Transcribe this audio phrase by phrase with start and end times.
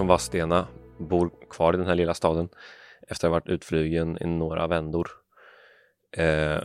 [0.00, 0.66] Från Vadstena,
[0.98, 2.48] bor kvar i den här lilla staden
[3.08, 5.10] efter att ha varit utflygen i några vändor.
[6.16, 6.60] Eh,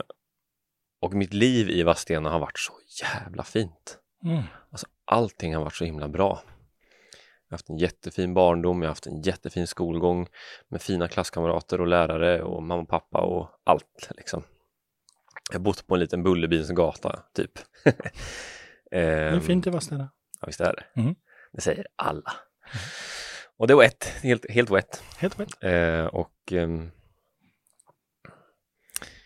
[1.01, 3.97] och mitt liv i Vadstena har varit så jävla fint.
[4.23, 4.43] Mm.
[4.71, 6.41] Alltså, allting har varit så himla bra.
[6.45, 10.27] Jag har haft en jättefin barndom, jag har haft en jättefin skolgång
[10.67, 14.43] med fina klasskamrater och lärare och mamma och pappa och allt liksom.
[15.49, 17.51] Jag har bott på en liten Bullerbinsgata typ.
[18.91, 20.09] Det är Ehm, fint i Vadstena.
[20.41, 21.01] Ja, visst är det.
[21.01, 21.15] Mm.
[21.51, 22.33] Det säger alla.
[23.57, 25.03] Och det är wet, helt, helt wet.
[25.17, 25.63] Helt rätt.
[25.63, 26.91] Eh, och ehm,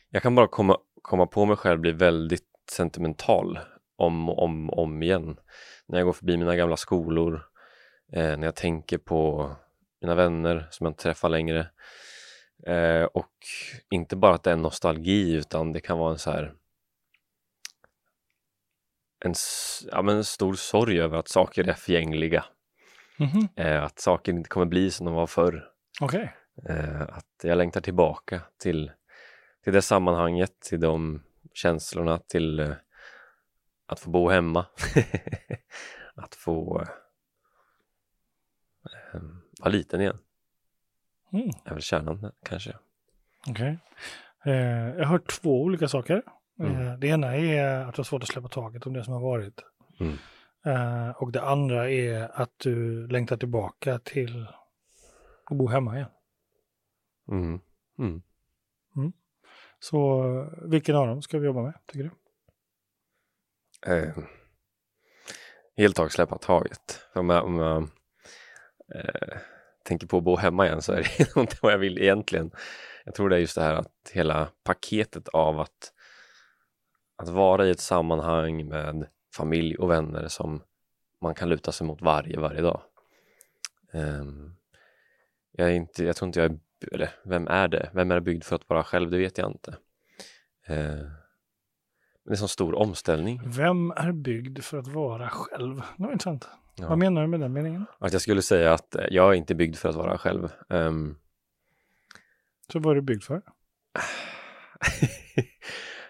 [0.09, 3.59] jag kan bara komma, komma på mig själv bli väldigt sentimental
[3.97, 5.39] om och om, om igen.
[5.85, 7.41] När jag går förbi mina gamla skolor,
[8.13, 9.51] eh, när jag tänker på
[10.01, 11.67] mina vänner som jag inte träffar längre.
[12.67, 13.33] Eh, och
[13.89, 16.53] inte bara att det är nostalgi utan det kan vara en så här
[19.25, 19.33] en,
[19.91, 22.45] ja, men en stor sorg över att saker är förgängliga.
[23.19, 23.47] Mhm.
[23.55, 25.69] Eh, att saker inte kommer bli som de var förr.
[26.01, 26.35] Okej.
[26.69, 28.91] Eh, att jag längtar tillbaka till,
[29.63, 32.71] till det sammanhanget, till de känslorna, till eh,
[33.85, 34.65] att få bo hemma.
[36.15, 36.81] att få
[38.85, 39.21] eh,
[39.59, 40.17] vara liten igen.
[41.33, 41.49] Mm.
[41.65, 42.73] är väl kärnan kanske.
[43.47, 43.77] Okej.
[44.45, 46.23] Eh, jag har hört två olika saker.
[46.59, 46.87] Mm.
[46.87, 49.21] Eh, det ena är att du har svårt att släppa taget om det som har
[49.21, 49.59] varit.
[49.99, 50.17] Mm.
[50.65, 54.47] Eh, och det andra är att du längtar tillbaka till
[55.45, 56.09] att bo hemma igen.
[57.31, 57.61] Mm.
[57.99, 58.21] Mm.
[59.79, 60.23] Så
[60.61, 62.11] vilken av dem ska vi jobba med, tycker du?
[63.93, 64.15] Eh,
[65.77, 67.01] helt tag släppa taget.
[67.13, 67.81] Om jag, om jag
[68.95, 69.37] eh,
[69.83, 72.51] tänker på att bo hemma igen så är det inte vad jag vill egentligen.
[73.05, 75.93] Jag tror det är just det här att hela paketet av att,
[77.17, 80.61] att vara i ett sammanhang med familj och vänner som
[81.21, 82.81] man kan luta sig mot varje, varje dag.
[83.93, 84.55] Ehm,
[85.51, 86.59] jag, är inte, jag tror inte jag är,
[86.91, 87.89] eller vem är det?
[87.93, 89.09] Vem är byggd för att vara själv?
[89.09, 89.77] Det vet jag inte.
[90.67, 90.77] Men
[92.23, 93.41] det är en sån stor omställning.
[93.45, 95.75] Vem är byggd för att vara själv?
[95.97, 96.47] Det var intressant.
[96.75, 96.89] Ja.
[96.89, 97.85] Vad menar du med den meningen?
[97.99, 100.51] Att jag skulle säga att eh, jag är inte byggd för att vara själv.
[100.69, 101.15] Ehm,
[102.71, 103.41] Så vad är du byggd för?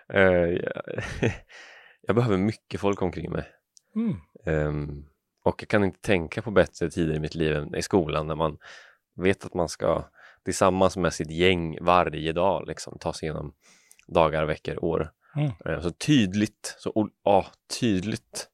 [0.14, 0.58] eh,
[2.10, 3.46] jag, behöver mycket folk omkring mig.
[3.96, 4.16] Mm.
[4.46, 5.06] Ehm,
[5.44, 8.36] och jag kan inte tänka på bättre tider i mitt liv än i skolan när
[8.36, 8.58] man
[9.16, 10.10] vet att man ska
[10.46, 13.54] tillsammans med sitt gäng varje dag liksom, ta sig igenom
[14.08, 15.12] dagar, veckor, år.
[15.36, 15.52] Mm.
[15.66, 17.46] Eh, så tydligt, så ja,
[17.80, 18.50] tydligt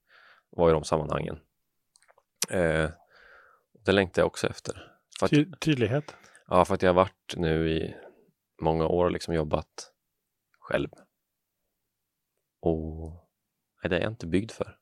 [0.50, 1.40] var i de sammanhangen.
[2.50, 2.90] Eh,
[3.86, 4.92] det längtar jag också efter.
[5.22, 6.16] Att, Ty tydlighet.
[6.48, 7.96] Ja, för att jag har varit nu i
[8.62, 9.92] många år och liksom jobbat
[10.60, 10.90] själv.
[12.62, 13.25] Och
[13.84, 14.78] nej, det är jag inte byggd för.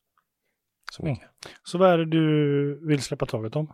[0.91, 1.13] Så Mm.
[1.13, 1.29] mycket.
[1.63, 3.73] Så vad är det du vill släppa taget om?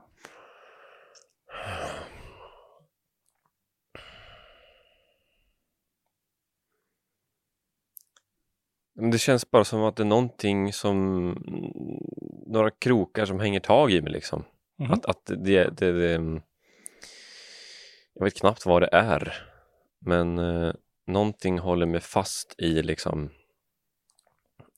[9.11, 11.29] Det känns bara som att det är någonting som
[12.47, 14.43] några krokar som hänger tag i mig liksom.
[14.79, 14.91] Mhm.
[14.91, 16.41] Att, att det, det, det
[18.13, 19.47] Jag vet knappt vad det är.
[19.99, 20.73] Men eh,
[21.07, 23.29] någonting håller mig fast i liksom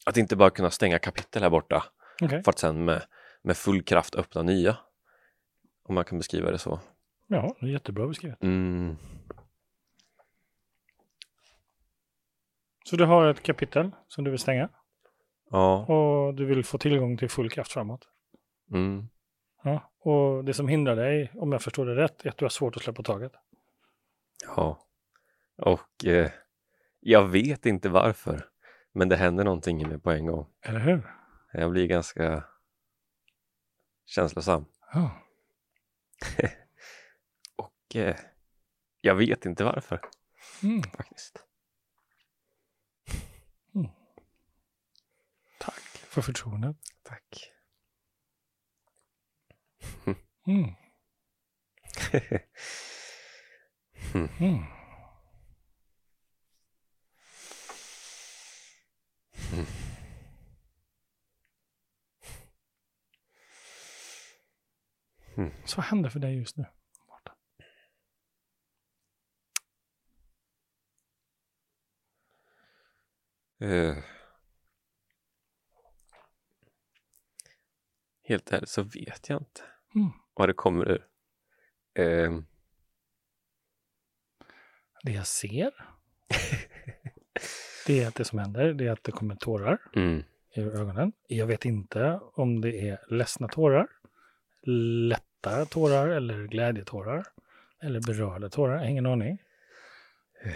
[0.06, 1.84] att inte bara kunna stänga kapitel här borta
[2.22, 2.44] Okej.
[2.44, 3.04] för att sen med,
[3.42, 4.78] med full kraft öppna nya.
[5.84, 6.80] Om man kan beskriva det så.
[7.28, 8.44] Ja, det är jättebra beskrivet.
[8.44, 8.96] Mm.
[12.86, 14.70] Så du har ett kapitel som du vill stänga
[15.50, 15.86] Ja.
[15.86, 18.08] och du vill få tillgång till full kraft framåt.
[18.74, 19.08] Mm.
[19.64, 19.92] Ja.
[20.00, 22.76] Och det som hindrar dig, om jag förstår det rätt, är att du har svårt
[22.76, 23.32] att släppa taget.
[24.56, 24.88] Ja.
[25.58, 26.32] Och eh,
[27.00, 28.48] jag vet inte varför.
[28.92, 30.48] Men det händer någonting mig på en gång.
[30.62, 31.16] Eller hur?
[31.54, 32.44] Jag blir ganska
[34.06, 34.66] känslosam.
[34.94, 35.12] Ja.
[37.56, 38.16] Och eh,
[39.02, 40.02] jag vet inte varför
[40.64, 40.84] Mm.
[40.84, 41.44] faktiskt.
[45.60, 46.78] Tack för förtroendet.
[47.04, 47.52] Tack.
[50.48, 50.76] Mm.
[54.14, 54.64] Mm.
[65.38, 65.52] Mm.
[65.66, 66.66] Så vad händer för dig just nu?
[67.08, 67.32] Marta?
[73.60, 73.98] Eh.
[78.24, 79.62] Helt ärligt så vet jag inte
[79.96, 80.10] Mm.
[80.34, 81.08] vad det kommer ur.
[81.94, 82.40] Eh,
[85.04, 85.72] Det jag ser,
[87.88, 90.24] det är att det som händer, det är att det kommer tårar mm,
[90.56, 91.14] i ögonen.
[91.28, 93.88] Jag vet inte om det är ledsna tårar,
[94.64, 97.28] lätta tårar eller glädjetårar?
[97.82, 98.84] Eller berörda tårar?
[98.86, 99.38] Ingen aning.
[100.44, 100.52] Eh,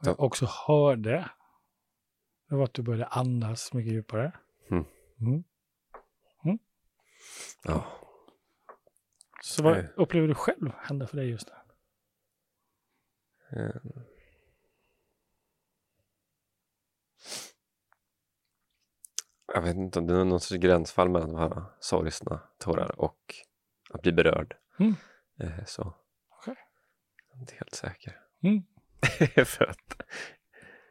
[0.00, 1.30] Vad jag också hörde,
[2.48, 4.32] det var att du började andas mycket djupare.
[4.70, 4.84] Mm.
[5.20, 5.44] Mm.
[7.64, 7.84] ja.
[9.42, 9.86] Så vad Nej.
[9.96, 11.54] upplever du själv hände för dig just nu?
[19.54, 23.34] Jag vet inte, det är någon sorts gränsfall mellan att vara sorgsna tårar och
[23.90, 24.56] att bli berörd.
[24.78, 24.94] Mm.
[25.40, 25.94] Eh, Så.
[26.38, 26.54] Okej.
[27.28, 28.16] Jag är inte helt säker.
[28.42, 28.62] Mm.
[29.46, 30.02] För att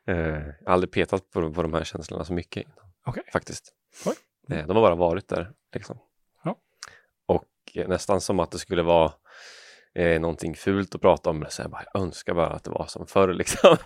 [0.08, 3.24] eh, jag har aldrig petat på, på de här känslorna så mycket innan, Okej.
[3.34, 3.74] faktiskt.
[4.06, 4.16] Oj.
[4.58, 6.00] Eh, de har bara varit där, liksom.
[6.44, 6.56] Ja.
[7.26, 9.14] Och eh, nästan som att det skulle vara
[9.96, 11.46] eh, någonting fult att prata om.
[11.50, 13.78] Så jag, bara, jag önskar bara att det var som förr, liksom.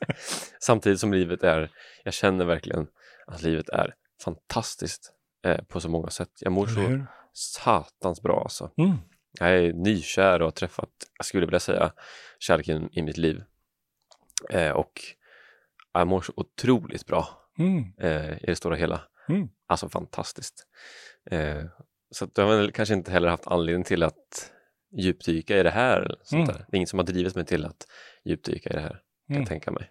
[0.60, 1.70] Samtidigt som livet är,
[2.04, 2.86] jag känner verkligen
[3.26, 5.12] att livet är fantastiskt
[5.46, 6.30] eh, på så många sätt.
[6.40, 8.70] Jag mår så satans bra alltså.
[8.76, 8.96] Mm.
[9.40, 11.92] Jag är nykär och har träffat, jag skulle vilja säga,
[12.38, 13.42] kärleken i mitt liv.
[14.50, 14.92] Eh, och
[15.92, 17.28] jag mår så otroligt bra
[17.58, 17.84] Mm.
[17.98, 19.00] eh, i det stora hela.
[19.28, 19.48] Mm.
[19.66, 20.66] Alltså fantastiskt.
[21.30, 21.64] Eh,
[22.10, 24.52] så att jag har väl kanske inte heller haft anledning till att
[24.98, 26.00] djupdyka i det här.
[26.00, 26.56] Eller sånt Mm.
[26.56, 26.66] där.
[26.68, 27.86] Det är inget som har drivit mig till att
[28.24, 28.88] djupdyka i det här,
[29.26, 29.40] kan Mm.
[29.42, 29.90] jag tänka mig.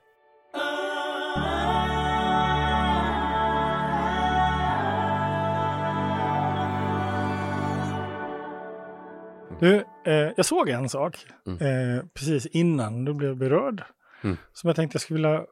[9.59, 9.75] Du,
[10.05, 11.61] eh, jag såg en sak Mm.
[11.97, 13.83] eh, precis innan du blev berörd.
[14.23, 14.37] Mm.
[14.53, 15.45] Som jag tänkte jag skulle vilja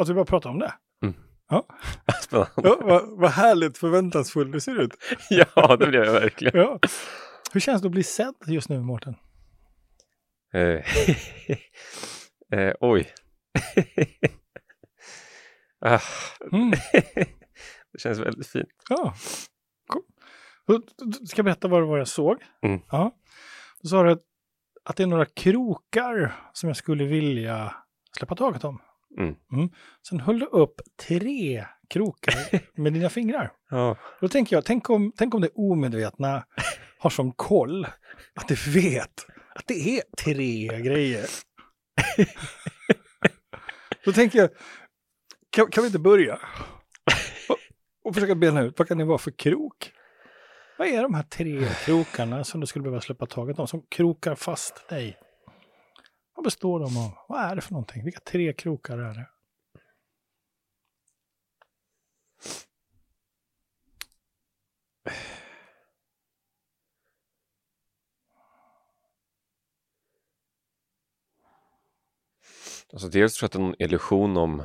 [0.00, 0.72] att vi bara pratar om det.
[2.22, 2.50] Spännande.
[2.56, 4.92] Ja, vad, vad härligt förväntansfull du ser ut.
[5.30, 6.60] ja, det blev jag verkligen.
[6.60, 6.78] Ja.
[7.52, 9.14] Hur känns det att bli sedd just nu, Mårten?
[10.54, 10.82] Eh,
[12.60, 13.08] eh, oj.
[15.80, 16.00] ah,
[16.52, 16.70] Mm.
[17.92, 18.68] det känns väldigt fint.
[18.88, 19.14] Ja.
[19.86, 20.02] Cool.
[20.02, 20.57] Då- då- då
[21.26, 22.36] Ska jag berätta vad det var jag såg?
[22.62, 22.80] Mm.
[22.90, 23.14] Ja.
[23.82, 24.22] Då sa du att,
[24.84, 27.74] att det är några krokar som jag skulle vilja
[28.18, 28.82] släppa taget om.
[29.18, 29.70] Mm.
[30.08, 32.34] Sen höll du upp tre krokar
[32.80, 33.52] med dina fingrar.
[33.70, 33.96] Ja.
[34.20, 36.44] Då tänker jag, tänk om, tänk om det omedvetna
[36.98, 37.86] har som koll
[38.34, 41.26] att det vet att det är tre grejer.
[44.04, 44.50] Då tänker jag,
[45.50, 46.38] kan, kan vi inte börja?
[47.48, 47.56] Och,
[48.04, 49.92] och försöka bena ut, vad kan det vara för krok?
[50.78, 54.34] Vad är de här tre krokarna som du skulle behöva släppa taget om, som krokar
[54.34, 55.18] fast dig?
[56.34, 57.10] Vad består de av?
[57.28, 58.04] Vad är det för någonting?
[58.04, 59.28] Vilka tre krokar är det?
[72.92, 74.62] Alltså dels tror jag att det är någon illusion om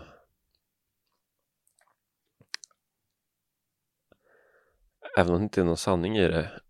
[5.18, 6.62] även om det inte är någon sanning i det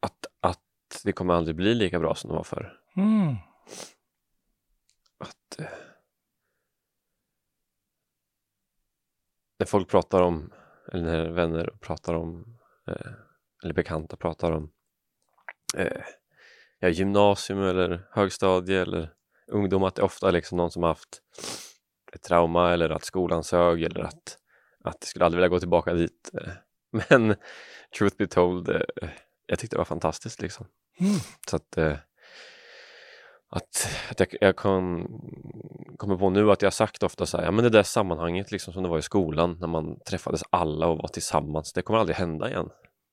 [0.00, 0.60] att, att
[1.04, 2.80] det kommer aldrig bli lika bra som det var förr.
[2.96, 3.36] Mm.
[5.18, 5.66] Att eh,
[9.58, 10.52] när folk pratar om
[10.92, 13.12] eller när vänner pratar om eh,
[13.64, 14.72] eller bekanta pratar om
[15.76, 16.02] eh,
[16.78, 19.12] ja, gymnasium eller högstadie eller
[19.46, 21.22] ungdom att det ofta är liksom någon som har haft
[22.12, 24.38] ett trauma eller att skolan sög eller att,
[24.84, 26.30] att det skulle aldrig vilja gå tillbaka dit.
[27.10, 27.34] Men
[27.98, 28.80] truth be told, eh,
[29.46, 30.66] jag tyckte det var fantastiskt liksom.
[31.00, 31.16] Mm.
[31.50, 31.96] Så att, eh,
[33.50, 35.06] att, att jag, jag kan,
[35.96, 38.72] kommer på nu att jag sagt ofta så här, ja men det där sammanhanget liksom
[38.72, 42.16] som det var i skolan när man träffades alla och var tillsammans, det kommer aldrig
[42.16, 42.70] hända igen.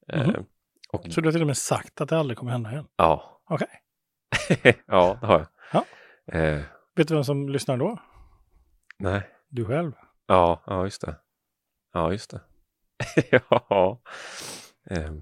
[0.07, 0.45] Eh, Mhm.
[0.91, 2.87] och, Så du har till och med sagt att det aldrig kommer hända igen?
[2.95, 3.67] ja, Okej.
[4.85, 5.47] ja det har jag.
[5.73, 5.85] Ja.
[6.39, 6.61] Eh,
[6.95, 7.99] Vet du vem som lyssnar då?
[8.97, 9.91] nej, Du själv.
[10.27, 11.15] ja, ja just det.
[11.93, 12.41] Ja, just det.
[13.31, 14.01] ja.
[14.85, 15.21] Ehm,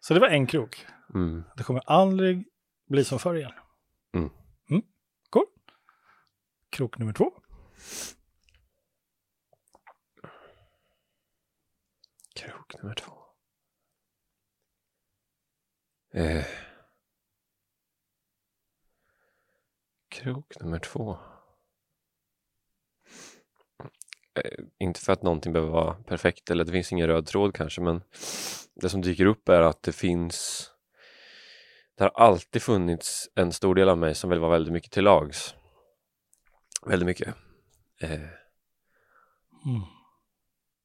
[0.00, 0.86] Så det var en krok.
[1.14, 1.44] mm.
[1.56, 2.48] Det kommer aldrig
[2.88, 3.52] bli som förr igen.
[4.14, 4.30] Mm.
[4.70, 4.82] Mm.
[5.30, 5.46] Cool.
[6.70, 7.32] Krok nummer två.
[12.34, 13.12] Krok nummer två.
[16.12, 16.46] Eh.
[20.08, 21.18] Krok nummer två.
[24.27, 24.27] Eh,
[24.78, 28.00] inte för att någonting behöver vara perfekt eller det finns ingen röd tråd kanske men
[28.74, 30.70] det som dyker upp är att det finns
[31.98, 35.04] det har alltid funnits en stor del av mig som vill vara väldigt mycket till
[35.04, 35.54] lags.
[36.86, 37.34] Väldigt mycket.
[38.00, 38.20] Eh,
[39.64, 39.82] Mm.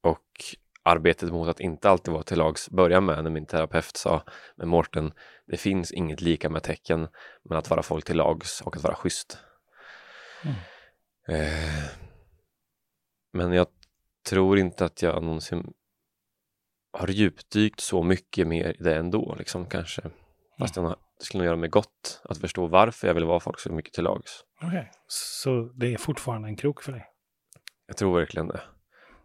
[0.02, 0.44] och
[0.82, 4.22] arbetet mot att inte alltid vara till lags börjar med när min terapeut sa
[4.56, 5.12] med Mårten,
[5.46, 7.08] det finns inget lika med tecken
[7.42, 9.38] men att vara folk till lags och att vara schysst.
[10.44, 10.56] Mm.
[11.28, 11.84] Eh,
[13.34, 13.66] men jag
[14.28, 15.72] tror inte att jag någonsin
[16.92, 20.02] har djupdykt så mycket mer i det ändå, liksom kanske.
[20.58, 23.60] Fast jag, det skulle nog göra mig gott att förstå varför jag vill vara folk
[23.60, 24.44] så mycket till lags.
[24.62, 27.06] Okej, så det är fortfarande en krok för dig?
[27.86, 28.60] Jag tror verkligen det.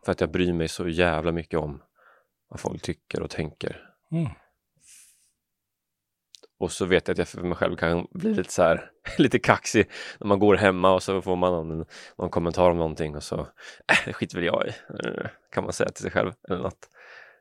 [0.06, 1.82] För att jag bryr mig så jävla mycket om
[2.50, 3.89] vad folk tycker och tänker.
[4.12, 4.32] Mm.
[6.60, 9.39] Och så vet jag att jag för mig själv kan bli lite så här, lite
[9.39, 9.89] kaxig
[10.20, 11.86] när man går hemma och så får man någon,
[12.18, 15.74] någon kommentar om någonting och så, äh, det skiter väl jag i, eh, kan man
[15.74, 16.89] säga till sig själv eller något.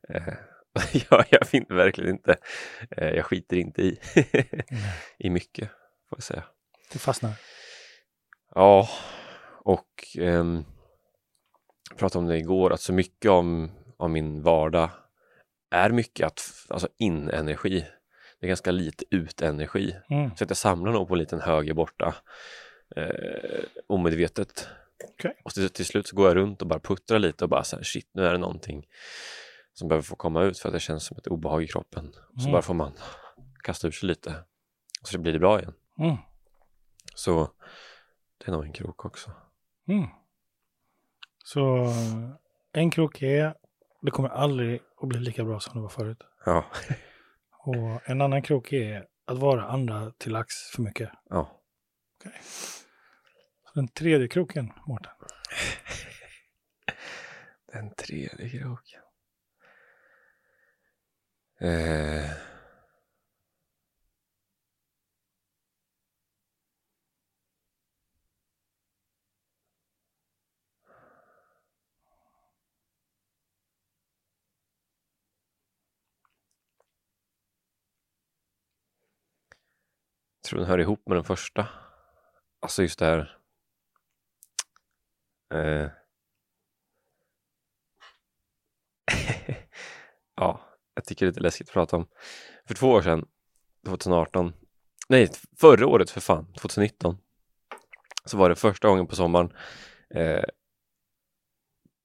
[0.08, 0.34] Eh,
[1.10, 2.36] jag, jag finner verkligen inte,
[2.90, 3.98] eh, jag skiter inte i,
[5.18, 5.68] i mycket,
[6.08, 6.44] får jag säga.
[6.92, 7.32] Du fastnar?
[8.54, 8.88] Ja,
[9.64, 10.64] och ehm,
[11.90, 14.90] jag pratade om det igår, att så mycket om, om min vardag
[15.70, 17.84] är mycket att, alltså in-energi.
[18.40, 19.96] Det är ganska lite ut-energi.
[20.10, 20.36] Mm.
[20.36, 22.14] Så att jag samlar nog på en liten höger borta
[22.96, 24.68] eh, omedvetet.
[25.08, 25.40] Okej.
[25.44, 27.76] Och till, till slut så går jag runt och bara puttrar lite och bara så
[27.76, 28.86] här, shit, nu är det någonting
[29.72, 32.06] som behöver få komma ut för att det känns som ett obehag i kroppen.
[32.08, 32.52] Och så Mm.
[32.52, 32.92] bara får man
[33.64, 34.34] kasta ur sig lite
[35.02, 35.74] och så blir det bra igen.
[35.98, 36.16] Mm.
[37.14, 37.50] Så
[38.38, 39.30] det är nog en krok också.
[39.88, 40.06] Mm.
[41.44, 41.86] Så
[42.72, 43.54] en krok är,
[44.02, 46.22] det kommer aldrig att bli lika bra som det var förut.
[46.44, 46.64] Ja,
[47.68, 51.10] Och en annan krok är att vara andra till lax för mycket.
[51.28, 51.60] ja.
[53.64, 55.12] Så den tredje kroken, Mårten.
[57.72, 59.00] Den tredje kroken.
[61.60, 62.30] Eh.
[80.48, 81.68] Tror den hör ihop med den första.
[82.60, 83.38] Alltså just det här.
[85.54, 85.90] Eh.
[90.36, 90.60] ja,
[90.94, 92.08] jag tycker det är lite läskigt att prata om.
[92.66, 93.26] För två år sedan,
[93.86, 94.52] 2018,
[95.08, 97.18] nej förra året för fan, 2019,
[98.24, 99.52] så var det första gången på sommaren,
[100.14, 100.44] eh,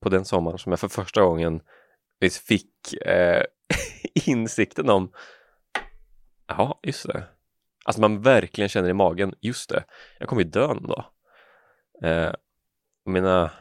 [0.02, 1.62] på den sommaren som jag för första gången
[2.20, 3.44] visst fick eh,
[4.26, 5.14] insikten om,
[6.48, 7.28] ja just det,
[7.84, 9.84] alltså man verkligen känner i magen, just det,
[10.20, 11.06] jag kommer ju dö någon dag.
[12.04, 12.34] Eh,
[13.06, 13.46] menar,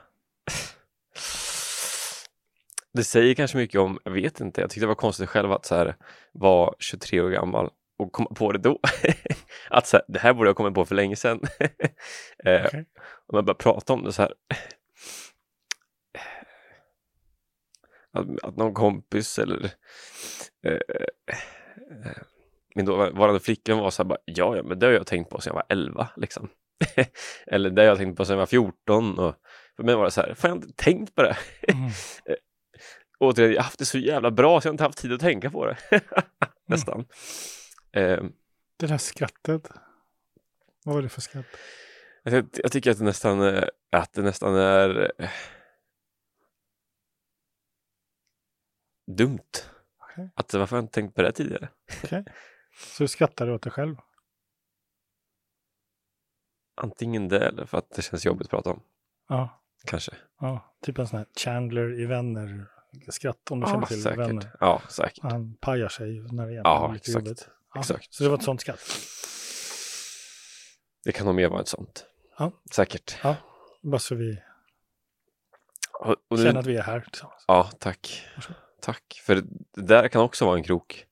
[2.93, 5.65] det säger kanske mycket om, jag vet inte, jag tyckte det var konstigt själv att
[5.65, 5.97] så här
[6.33, 8.81] vara 23 år gammal och komma på det då.
[9.71, 11.41] att så här, det här borde jag kommit på för länge sedan.
[12.45, 12.87] eh, Okej.
[13.27, 14.35] och man börjar prata om det så här.
[18.13, 19.65] Att, att någon kompis eller
[20.67, 21.07] eh, eh,
[22.75, 25.41] min dåvarande flickvän var så här bara, ja, ja, men det har jag tänkt på
[25.41, 26.49] sedan jag var 11 liksom.
[27.47, 29.35] eller det har jag tänkt på sedan jag var 14 och
[29.77, 31.37] för mig var det så här, fan jag har inte tänkt på det.
[31.69, 31.91] Mm.
[33.19, 35.21] Återigen, jag har haft det så jävla bra så jag har inte haft tid att
[35.21, 35.77] tänka på det.
[36.69, 37.01] Nästan.
[37.93, 38.23] Eh,
[38.79, 39.71] Det där skrattet.
[40.85, 41.47] Vad var det för skratt?
[42.23, 45.29] jag, jag tycker att det nästan, är- att det nästan är eh,
[49.17, 49.39] dumt.
[50.13, 50.31] Okej.
[50.35, 51.69] Att varför har jag inte tänkt på det tidigare?
[52.77, 53.97] Så du skrattade åt dig själv?
[56.75, 58.83] Antingen det eller för att det känns jobbigt att prata om.
[59.29, 59.63] Ja.
[59.85, 60.13] Kanske.
[60.41, 60.75] ja.
[60.83, 62.67] Typ en sån här Chandler i Vänner.
[63.09, 64.19] Skratt om du känner Ja, till säkert.
[64.19, 64.57] Vänner.
[64.61, 65.23] Ja, säkert.
[65.23, 67.27] Han pajar sig när det Ja, är lite exakt.
[67.27, 67.49] jobbigt.
[67.75, 67.81] Ja.
[67.81, 68.15] Exakt.
[68.15, 68.81] Så det var ett sånt skratt?
[71.05, 72.07] Det kan nog mer vara ett sånt.
[72.39, 72.53] Ja.
[72.73, 73.17] Säkert.
[73.83, 74.43] Bara så vi
[76.01, 77.45] Och, och nu, känner att vi är här tillsammans.
[77.49, 78.27] Ja, tack.
[78.37, 78.57] Varsågod.
[78.81, 79.21] Tack.
[79.25, 79.35] För
[79.75, 81.07] det där kan också vara en krok.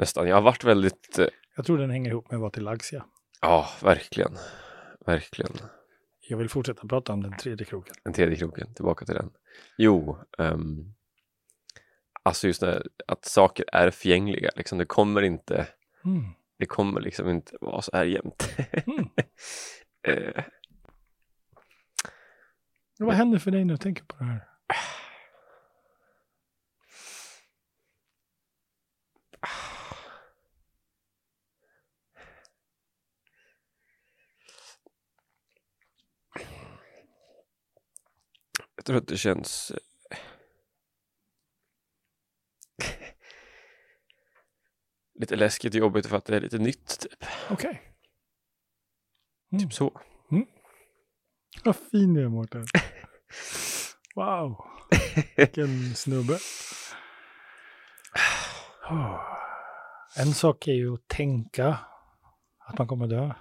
[0.00, 0.28] Nästan.
[0.28, 1.26] Jag har varit väldigt, eh,
[1.56, 3.06] Jag tror den hänger ihop med att vara till lags, ja.
[3.40, 4.36] ja, verkligen.
[5.06, 5.52] Verkligen.
[6.28, 7.94] Jag vill fortsätta prata om den tredje kroken.
[8.04, 9.30] Den tredje kroken, tillbaka till den.
[9.78, 10.94] Jo, ehm,
[12.22, 14.78] alltså just här, att saker är förgängliga, liksom.
[14.78, 15.66] Det kommer inte,
[16.04, 16.24] Mm.
[16.58, 18.56] det kommer liksom inte vara så här jämt.
[18.86, 19.08] Mm.
[20.02, 20.44] Eh,
[22.98, 24.40] Vad händer för dig när du tänker på det här?
[38.80, 39.78] Jag tror att det känns eh,
[45.14, 47.24] lite läskigt och jobbigt för att det är lite nytt, typ.
[47.50, 47.82] Okej.
[49.52, 49.64] Mm.
[49.64, 50.00] Typ så.
[51.64, 52.66] Vad fin du är, Mårten.
[54.14, 54.64] Wow.
[55.36, 56.38] Vilken snubbe.
[58.90, 59.20] Oh.
[60.18, 61.78] En sak är ju att tänka
[62.58, 63.34] att man kommer dö.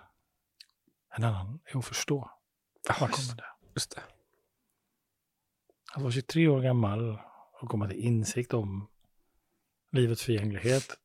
[1.18, 2.32] En annan är att förstå
[2.90, 3.44] att man kommer dö.
[3.76, 4.19] Just det.
[5.94, 7.18] Att vara 23 år gammal
[7.62, 8.88] och komma till insikt om
[9.92, 10.98] livets förgänglighet.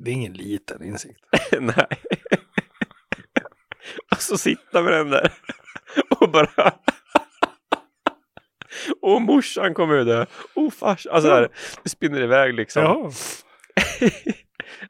[0.00, 1.20] Det är ingen liten insikt.
[1.60, 1.86] Nej.
[4.10, 5.32] Och så sitta med den där
[6.20, 6.72] och bara...
[9.00, 10.26] Och morsan kommer ju dö.
[10.54, 11.06] Och fars...
[11.06, 11.48] Alltså där,
[11.82, 12.82] det spinner iväg liksom.
[12.82, 13.10] Ja,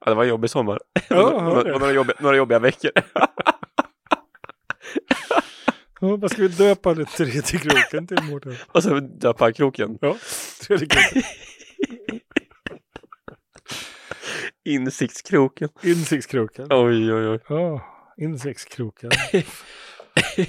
[0.00, 0.78] Ja, det var en jobbig sommar.
[1.08, 2.90] Ja, var några, jobbiga, några jobbiga veckor.
[6.16, 8.56] Vad ska vi döpa den tredje kroken till Mårten?
[8.72, 9.98] Och så döpa kroken.
[10.00, 10.16] Ja,
[10.66, 11.22] tredje kroken.
[14.64, 15.68] Insiktskroken.
[15.82, 16.66] Insiktskroken.
[16.70, 17.40] Oj, oj, oj.
[17.48, 17.80] Ja,
[18.18, 19.10] insiktskroken.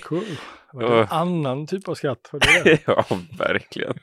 [0.01, 0.23] Cool.
[0.71, 1.07] Det var en Ja.
[1.09, 2.29] annan typ av skratt.
[2.31, 2.79] Hörde du det?
[2.87, 3.05] Ja,
[3.37, 3.93] verkligen.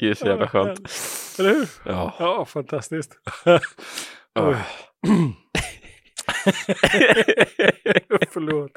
[0.00, 0.90] Det är så jävla skönt.
[1.38, 1.68] Eller hur?
[1.84, 2.14] Ja.
[2.18, 3.12] Ja, fantastiskt.
[8.32, 8.70] Förlåt.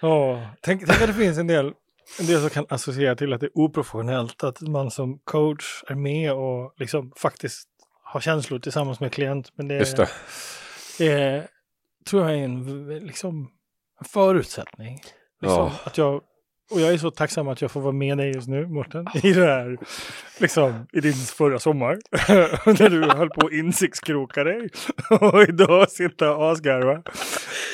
[0.00, 1.72] Ja, tänk, tänk att det finns en del,
[2.20, 4.44] en del som kan associera till att det är oprofessionellt.
[4.44, 7.68] Att man som coach är med och liksom faktiskt
[8.04, 9.48] har känslor tillsammans med klient.
[9.54, 10.08] Men det, Just det.
[10.98, 11.48] det
[12.10, 13.50] tror jag är en, liksom,
[14.00, 14.94] en förutsättning.
[15.40, 15.72] Liksom, Ja.
[15.84, 16.20] att jag,
[16.72, 19.32] och jag är så tacksam att jag får vara med dig just nu, Mårten, i
[19.32, 19.78] det här,
[20.38, 21.98] liksom, i din förra sommar.
[22.80, 24.68] när du höll på att insiktskroka dig.
[25.10, 27.02] och idag sitta och asgarva.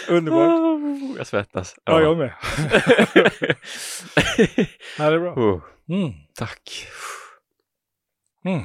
[0.09, 0.49] Underbart.
[0.49, 1.75] Oh, Jag svettas.
[1.85, 2.33] Ja, jag med.
[4.99, 5.33] Ja, det är bra.
[5.35, 6.13] Oh, Mm.
[6.35, 6.87] tack.
[8.45, 8.63] Mm.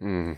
[0.00, 0.36] Mm.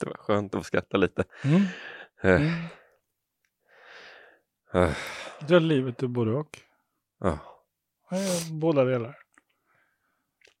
[0.00, 1.24] Det var skönt att få skratta lite.
[1.44, 1.62] Mm.
[4.74, 4.90] Mm.
[5.48, 6.58] Det är livet är både och.
[7.20, 7.38] ja.
[8.10, 9.16] Eh, Båda delar.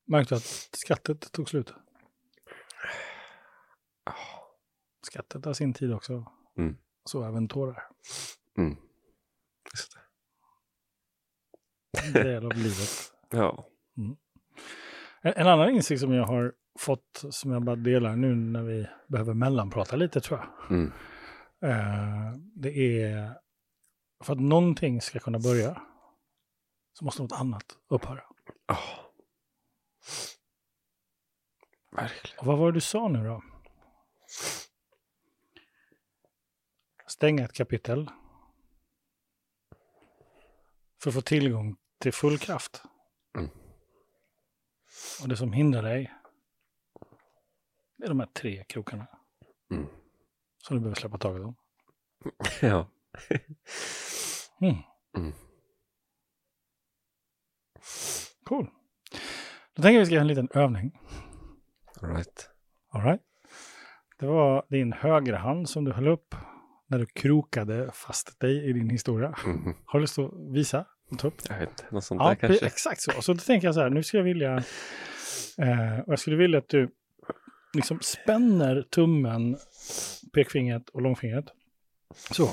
[0.06, 1.72] Märkte att skattet tog slut.
[5.06, 6.32] Skattet har sin tid också.
[6.58, 6.76] Mm.
[7.04, 7.82] Så även tårar.
[8.58, 8.76] Mm.
[9.74, 10.00] Just det.
[12.06, 13.12] En del av livet.
[13.30, 13.66] Ja.
[15.22, 18.86] En, en annan insikt som jag har fått, som jag bara delar nu när vi
[19.08, 20.70] behöver mellanprata lite tror jag.
[20.70, 20.92] Mm.
[21.62, 23.34] Eh, det är
[24.20, 25.82] för att någonting ska kunna börja
[26.92, 28.24] så måste något annat upphöra.
[28.66, 28.78] Ja.
[31.90, 32.38] Verkligen.
[32.38, 33.42] Och vad var det du sa nu då?
[37.06, 38.10] Stänga ett kapitel.
[41.02, 42.82] För att få tillgång till full kraft.
[43.36, 43.50] Mm.
[45.22, 46.14] Och det som hindrar dig,
[47.96, 49.06] det är de här tre krokarna.
[49.70, 49.86] Mm.
[50.58, 51.56] Som du behöver släppa taget om.
[52.60, 52.88] Ja.
[54.60, 54.76] Mm.
[55.16, 55.32] Mm.
[58.44, 58.70] Cool.
[59.76, 60.98] Då tänker jag vi ska göra en liten övning.
[62.02, 62.50] All right.
[62.92, 63.20] All right.
[64.18, 66.34] Det var din högra hand som du höll upp
[66.86, 69.34] när du krokade fast dig i din historia.
[69.44, 69.74] Mm.
[69.84, 71.34] Har du lust att visa och ta upp?
[71.48, 72.66] Jag vet inte, något sånt Ja, där kanske.
[72.66, 73.22] exakt så.
[73.22, 74.56] Så då tänker jag så här, nu skulle jag vilja,
[75.58, 76.90] eh, och jag skulle vilja att du
[77.74, 79.56] liksom spänner tummen,
[80.34, 81.44] pekfingret och långfingret.
[82.14, 82.50] Så.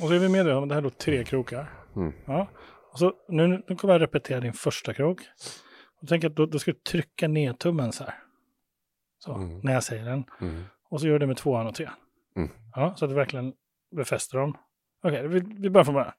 [0.00, 1.72] Och så är vi medvetna om det här är tre krokar.
[1.96, 2.12] Mm.
[2.26, 2.48] Ja.
[2.92, 5.20] Och så nu, nu kommer jag repetera din första krok.
[6.02, 8.14] Och tänk att då, då ska du trycka ner tummen så här.
[9.18, 9.60] Så, Mm.
[9.60, 10.24] när jag säger den.
[10.40, 10.64] Mm.
[10.90, 11.94] Och så gör du det med tvåan och trean.
[12.36, 12.48] Mm.
[12.74, 13.52] Ja, så att du verkligen
[13.96, 14.56] befäster dem.
[15.02, 16.12] Okej, vi, vi börjar från början.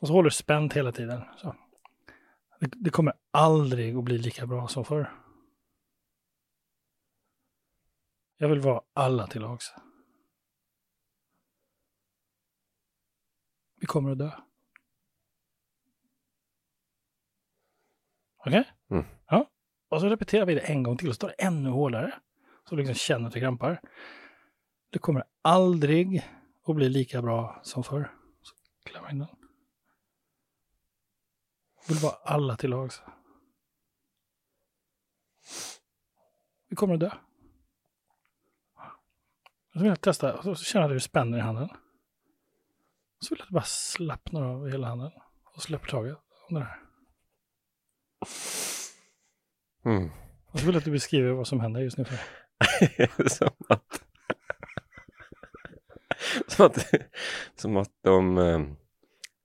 [0.00, 1.22] Och så håller du spänt hela tiden.
[1.36, 1.54] Så.
[2.60, 5.12] Det, det kommer aldrig att bli lika bra som förr.
[8.38, 9.74] Jag vill vara alla till lags.
[13.76, 14.30] Vi kommer att dö.
[18.46, 18.72] Okej?
[18.90, 19.04] Mm.
[19.26, 19.50] Ja.
[19.88, 22.14] Och så repeterar vi det en gång till och så tar det ännu hårdare.
[22.68, 23.80] Så liksom känner att det krampar.
[24.90, 26.30] Det kommer aldrig
[26.66, 28.12] att bli lika bra som förr.
[28.42, 29.28] Så klämmer in den.
[31.88, 33.02] Vill vara alla till lags.
[36.68, 37.10] Vi kommer att dö.
[39.72, 41.68] Så vill jag testa, och så känner jag att du spänner i handen.
[43.18, 45.10] Så vill jag bara slappnar av hela handen
[45.54, 46.16] och släpper taget
[46.48, 46.80] om det här.
[49.84, 50.10] Mm.
[50.54, 52.18] Så vill jag att du beskriver vad som händer just nu för
[53.28, 54.02] som att...
[56.46, 56.94] som att,
[57.54, 58.60] som att de eh,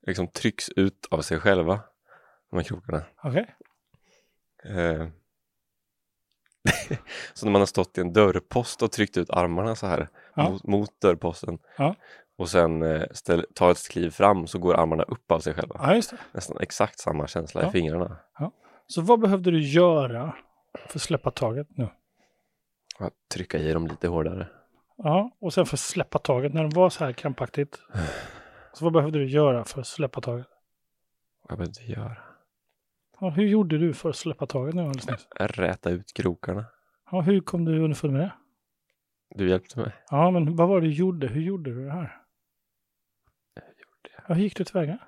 [0.08, 1.80] liksom trycks ut av sig själva,
[2.50, 3.04] de här krokarna.
[3.24, 3.56] Okej?
[4.64, 5.08] Eh,
[7.34, 10.50] så när man har stått i en dörrpost och tryckt ut armarna så här Ja.
[10.50, 11.96] mot, mot dörrposten Ja.
[12.42, 15.76] Och sen eh, ställ, tar ett kliv fram så går armarna upp av sig själva.
[15.80, 16.02] Ja.
[16.32, 17.68] Nästan exakt samma känsla Ja.
[17.68, 18.18] i fingrarna.
[18.88, 20.36] Så vad behövde du göra
[20.88, 21.90] för att släppa taget nu?
[23.00, 24.48] Att trycka i dem lite hårdare.
[24.98, 27.80] Ja, och sen för att släppa taget när det var så här krampaktigt.
[28.74, 30.48] Så vad behövde du göra för att släppa taget?
[31.50, 32.18] Vad behövde jag göra?
[33.20, 35.28] Ja, hur gjorde du för att släppa taget nu alldeles nyss?
[35.40, 36.66] Räta ut krokarna.
[37.12, 38.32] Ja, hur kom du underfund med det?
[39.36, 39.92] Du hjälpte mig.
[40.10, 41.28] Ja, men vad var det du gjorde?
[41.28, 42.21] Hur gjorde du det här?
[44.32, 45.00] Ja, hur gick du tillväga?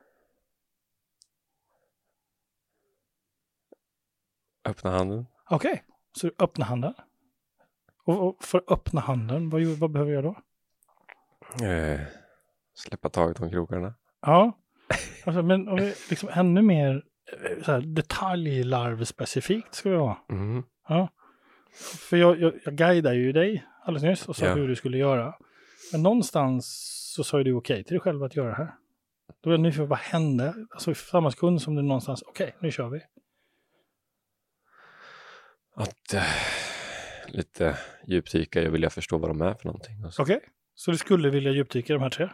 [4.66, 5.26] Öppna handen.
[5.50, 5.84] Okej,
[6.18, 6.94] så du öppnar handen.
[8.04, 10.36] Och, och för att öppna handen, vad, vad behöver jag då?
[11.66, 12.00] Eh,
[12.74, 13.94] släppa taget om krokarna.
[14.22, 14.58] Ja,
[15.26, 17.04] alltså, men om vi liksom ännu mer
[17.44, 20.18] eh, så här, detaljlarvspecifikt ska vi vara.
[20.30, 20.64] Mm.
[20.88, 21.08] Ja.
[22.10, 24.54] För jag, jag, jag guidade ju dig alldeles nyss och sa Ja.
[24.54, 25.36] hur du skulle göra.
[25.92, 28.74] Men någonstans så sa ju du okej till dig själv att göra det här.
[29.42, 30.54] Då är jag nyfiken, vad hände?
[30.72, 33.02] Alltså i samma sekund som du någonstans, okej, nu kör vi.
[35.76, 36.24] Att eh,
[37.28, 39.96] lite djupdyka i och vilja förstå vad de är för någonting.
[40.20, 40.40] Okej,
[40.76, 42.30] så du skulle vilja djupdyka i de här tre?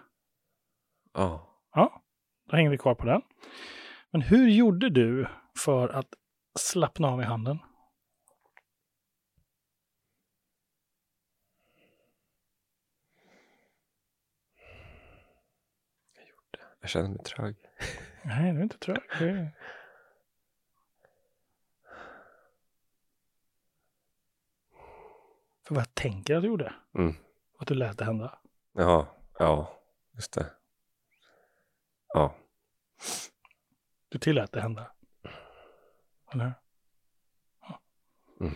[1.14, 1.46] Ja.
[1.74, 2.04] Ja,
[2.50, 3.22] då hänger vi kvar på den.
[4.12, 6.14] Men hur gjorde du för att
[6.60, 7.60] slappna av i handen?
[16.90, 17.56] Jag känner mig trög.
[18.24, 18.98] Nej, du är inte trög.
[19.22, 19.52] Är-
[25.68, 26.74] För vad jag tänker att du gjorde.
[26.96, 27.16] Mm.
[27.60, 28.40] Att du lät det hända.
[28.74, 29.08] Ja,
[29.40, 29.80] ja,
[30.16, 30.46] just det.
[32.14, 32.36] Ja,
[34.10, 34.92] Du tillät det hända.
[36.34, 36.54] Eller?
[37.62, 37.80] Ja.
[38.42, 38.54] Mm.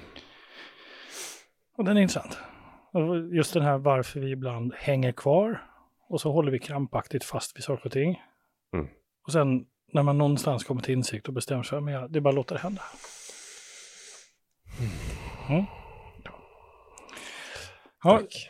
[1.75, 2.37] Och den är intressant.
[3.31, 5.71] Just den här varför vi ibland hänger kvar
[6.13, 8.21] och så håller vi krampaktigt fast vid saker och ting.
[8.73, 8.87] Mm.
[9.25, 12.29] Och sen när man någonstans kommer till insikt och bestämmer sig men det är bara
[12.29, 12.81] att låta det hända.
[15.49, 15.65] Mm.
[18.03, 18.49] Ja, tack.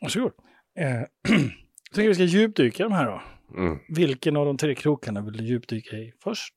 [0.00, 0.32] varsågod.
[0.78, 0.86] Eh,
[1.22, 3.22] jag tänker vi ska djupdyka i de här då.
[3.60, 3.78] Mm.
[3.88, 6.54] Vilken av de tre krokarna vill du djupdyka i först?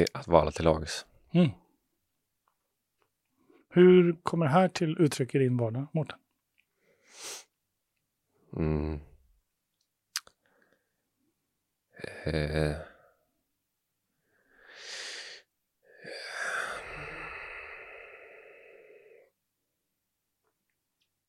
[0.00, 1.06] Är att vara till lags.
[1.32, 1.50] Mm.
[3.68, 6.18] Hur kommer det här till uttryck i din vardag, Mårten?
[8.56, 9.00] Mm.
[12.24, 12.76] Eh.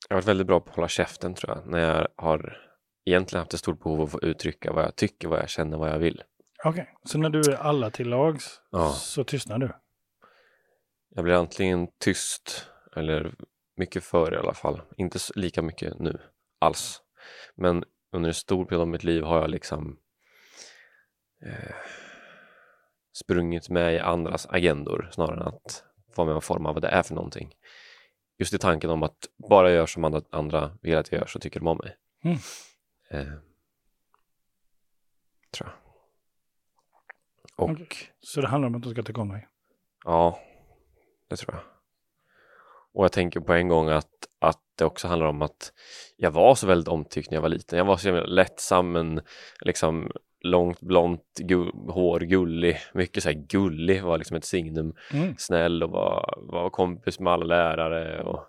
[0.10, 1.68] Jag har varit väldigt bra på att hålla käften tror jag.
[1.68, 2.58] När jag har
[3.06, 5.78] egentligen haft ett stort behov av att få uttrycka vad jag tycker, vad jag känner,
[5.78, 6.24] vad jag vill.
[6.66, 8.90] Okej, så när du är alla till lags Ja.
[8.90, 9.72] så tystnar du?
[11.16, 13.36] Jag blir antingen tyst eller
[13.78, 14.82] mycket före i alla fall.
[14.98, 16.20] Inte lika mycket nu
[16.60, 17.02] alls.
[17.56, 20.00] Men under en stor period av mitt liv har jag liksom
[21.46, 21.76] eh,
[23.14, 25.84] sprungit med i andras agendor snarare än att
[26.16, 27.54] vara med och forma vad det är för någonting.
[28.38, 29.18] Just i tanken om att
[29.50, 31.96] bara jag gör som andra, andra vill att jag gör så tycker de om mig.
[32.24, 32.38] Mm.
[33.10, 33.40] Eh,
[35.52, 35.83] tror jag.
[37.56, 37.88] Och Okej.
[38.20, 39.48] Så det handlar om att du ska tycka om dig?
[40.06, 40.40] Ja,
[41.30, 41.64] det tror jag.
[42.94, 45.74] Och jag tänker på en gång att, att det också handlar om att
[46.18, 47.78] jag var så väldigt omtyckt när jag var liten.
[47.78, 49.22] Jag var så lättsam, men
[49.62, 54.96] liksom långt blont gu- hår, gullig, mycket så här gullig var liksom ett signum.
[55.14, 55.36] Mm.
[55.38, 58.46] Snäll och var, var kompis med alla lärare och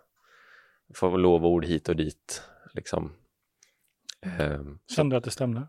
[0.95, 2.43] få lovord hit och dit.
[2.73, 3.13] Liksom.
[4.39, 5.69] Ehm, Kände du att det stämde?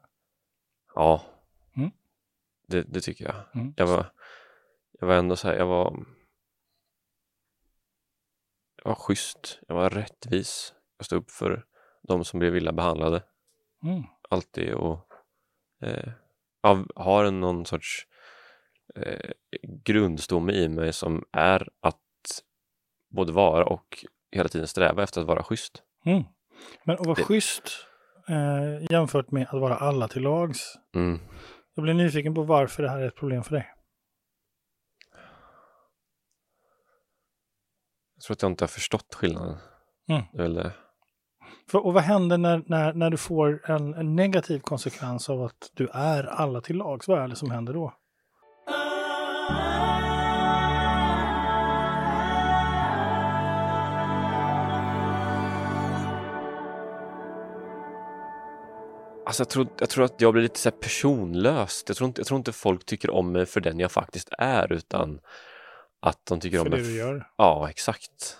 [0.95, 1.21] ja.
[2.67, 3.36] Det, det tycker jag.
[3.62, 3.73] Mm.
[3.78, 4.12] Jag var,
[4.99, 6.06] jag var ändå så här, jag var
[8.84, 10.73] jag var schysst, jag var rättvis.
[10.97, 11.65] Jag stod upp för
[12.08, 13.23] de som blev illa behandlade.
[13.84, 14.04] Mm.
[14.30, 15.08] Alltid och
[15.82, 16.12] eh,
[16.63, 18.08] av, har en någon sorts
[18.95, 19.32] eh,
[19.86, 22.01] grundstomme i mig som är att
[23.10, 25.84] både vara och hela tiden sträva efter att vara schysst.
[26.06, 26.23] Mm.
[26.84, 27.63] Men att vara Det- schysst
[28.28, 30.73] eh, jämfört med att vara alla till lags.
[30.95, 31.19] Mm.
[31.76, 33.72] Jag blir nyfiken på varför det här är ett problem för dig.
[38.16, 39.58] Jag tror att jag inte har förstått skillnaden.
[40.10, 40.24] Mm.
[40.34, 40.74] Det är väl det.
[41.72, 45.72] För, och vad händer när, när, när du får en, en negativ konsekvens av att
[45.74, 47.08] du är alla till lags?
[47.08, 47.94] Vad är det som händer då?
[59.26, 61.90] Alltså jag tror, jag tror att jag blir lite så här personlöst.
[61.90, 64.74] Jag tror, inte, jag tror inte folk tycker om mig för den jag faktiskt är
[64.74, 65.20] utan
[66.00, 66.86] att de tycker För om det mig.
[66.86, 67.28] du f- gör?
[67.38, 68.38] Ja, exakt.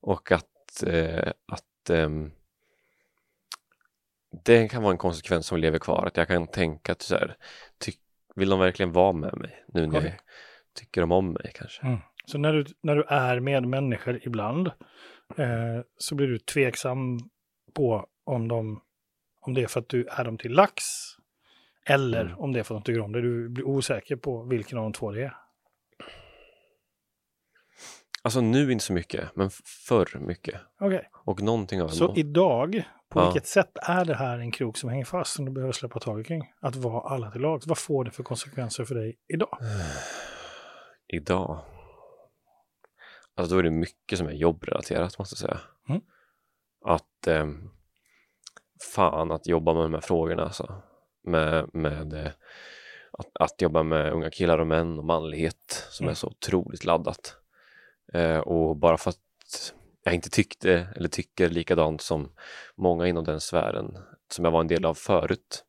[0.00, 2.30] Och att, eh, att ehm,
[4.44, 6.06] det kan vara en konsekvens som lever kvar.
[6.06, 7.36] Att jag kan tänka att så här,
[7.78, 7.92] ty,
[8.34, 10.12] vill de verkligen vara med mig nu när jag
[10.74, 11.86] tycker de om mig kanske?
[11.86, 11.98] Mm.
[12.26, 14.66] Så när du, när du är med människor ibland
[15.36, 17.18] eh, så blir du tveksam
[17.74, 18.80] på om, de,
[19.48, 20.84] om det är för att du är dem till lax
[21.86, 22.38] eller Mm.
[22.38, 23.20] om det är för att de tycker om det.
[23.20, 25.36] Du blir osäker på vilken av de två det är.
[28.22, 29.50] Alltså nu inte så mycket, men
[29.88, 30.60] förr mycket.
[30.80, 32.20] Okej, Och någonting av så ändå.
[32.20, 33.24] idag, på Ja.
[33.24, 36.26] vilket sätt är det här en krok som hänger fast som du behöver släppa taget
[36.26, 36.52] kring?
[36.60, 37.66] Att vara alla till lags.
[37.66, 39.58] Vad får det för konsekvenser för dig idag?
[41.08, 41.64] Idag.
[43.34, 45.60] Alltså då är det mycket som är jobbrelaterat måste jag säga.
[45.88, 46.00] Mm.
[46.84, 47.70] Att ehm,
[48.94, 50.82] fan att jobba med de här frågorna alltså.
[51.22, 52.32] Med, med eh,
[53.12, 56.10] att, att jobba med unga killar och män och manlighet som Mm.
[56.10, 57.36] är så otroligt laddat.
[58.12, 62.32] Eh, och bara för att jag inte tyckte eller tycker likadant som
[62.76, 63.98] många inom den sfären
[64.30, 65.64] som jag var en del av förut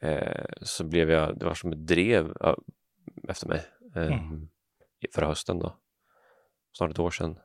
[0.00, 2.32] eh, så blev jag, det var som ett drev
[3.28, 3.66] efter mig
[3.96, 4.48] eh, Mm.
[5.14, 5.76] förra hösten då,
[6.72, 7.38] snart ett år sedan,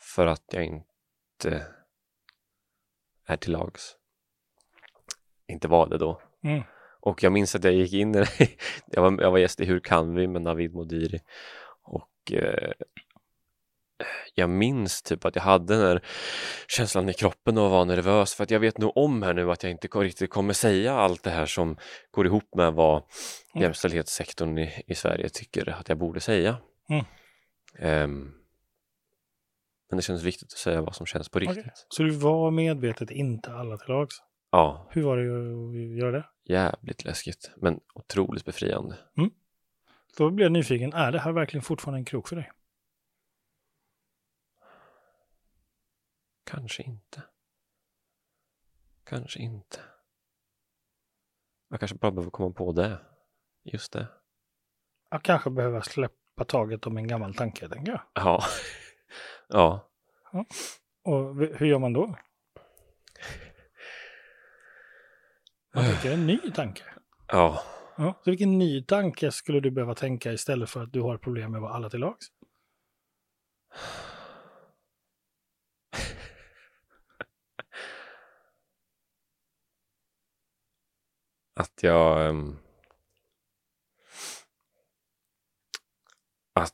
[0.00, 1.66] för att jag inte
[3.26, 3.96] är till lags.
[5.48, 6.20] Inte var det då.
[6.44, 6.62] Mm.
[7.00, 8.12] Och jag minns att jag gick in
[8.86, 11.20] jag, var, jag var gäst i Hur kan vi med Navid Modiri
[11.82, 12.72] och eh,
[14.34, 16.02] jag minns typ att jag hade den här
[16.68, 19.62] känslan i kroppen och var nervös för att jag vet nog om här nu att
[19.62, 21.76] jag inte riktigt kommer säga allt det här som
[22.10, 23.02] går ihop med vad
[23.56, 23.62] Mm.
[23.62, 26.56] jämställdhetssektorn i, i Sverige tycker att jag borde säga.
[26.88, 27.04] Mm.
[27.78, 28.32] Ehm,
[29.90, 31.58] men det känns viktigt att säga vad som känns på riktigt.
[31.58, 31.72] Okej.
[31.88, 34.16] Så du var medvetet inte alla till lags?
[34.50, 36.28] Ja, Hur var det att göra det?
[36.44, 38.98] jävligt läskigt men otroligt befriande.
[40.16, 42.50] Då blev jag nyfiken, är det här verkligen fortfarande en krok för dig?
[46.44, 47.22] Kanske inte.
[49.04, 49.80] Kanske inte.
[51.68, 52.98] Jag kanske bara behöver komma på det.
[53.62, 54.08] Just det.
[55.10, 58.00] Jag kanske behöver släppa taget om en gammal tanke, tänker jag.
[58.14, 58.42] Ja.
[59.48, 59.88] ja.
[61.02, 62.16] Och v- hur gör man då?
[65.96, 66.82] Tänker en ny tanke.
[67.26, 67.62] Ja.
[67.96, 68.20] Ja.
[68.24, 71.58] Så vilken ny tanke skulle du behöva tänka istället för att du har problem med
[71.58, 72.26] att vara alla till lags?
[81.60, 82.28] Att jag...
[82.28, 82.56] ehm,
[86.54, 86.72] att...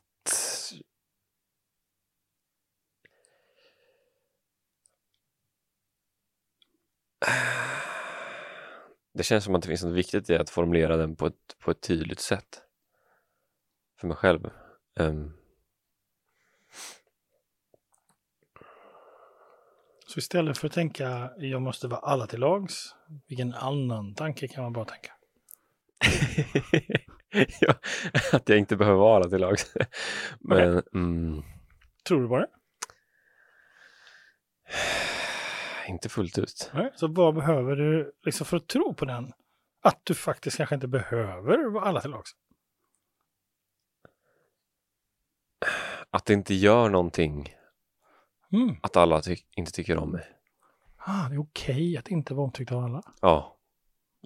[9.15, 11.71] Det känns som att det finns något viktigt i att formulera den på ett, på
[11.71, 12.63] ett tydligt sätt.
[14.01, 14.51] För mig själv.
[15.01, 15.33] Ehm,
[20.07, 22.95] Så istället för att tänka jag måste vara alla till lags,
[23.29, 25.13] vilken annan tanke kan man bara tänka?
[27.61, 27.75] ja,
[28.33, 29.75] att jag inte behöver vara till lags.
[30.41, 31.43] Men mm,
[32.05, 32.49] Tror du på det?
[35.89, 36.71] Inte fullt ut.
[36.75, 36.93] Nej.
[36.95, 39.33] Så vad behöver du liksom för att tro på den?
[39.83, 42.31] Att du faktiskt kanske inte behöver vara alla till lags?
[46.11, 47.55] Att det inte gör någonting
[48.53, 48.77] Mm.
[48.83, 50.27] att alla ty- inte tycker om mig.
[50.97, 53.03] Ah, det är okej att inte vara omtyckt av alla.
[53.21, 53.57] Ja,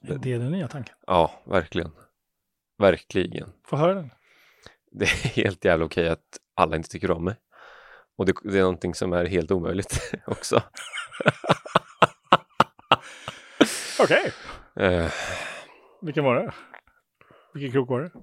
[0.02, 0.96] Det är den nya tanken.
[1.06, 1.92] ja, verkligen.
[2.78, 3.52] Verkligen.
[3.64, 4.10] Få höra den.
[4.90, 7.36] Det är helt jävla okej att alla inte tycker om mig.
[8.16, 10.62] Och det, det är någonting som är helt omöjligt också.
[14.00, 14.32] Okej.
[14.76, 15.10] Eh,
[16.02, 16.52] Vilken var det?
[17.54, 18.08] Vilken krok var det?
[18.08, 18.20] Det